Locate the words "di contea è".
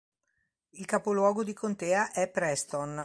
1.43-2.27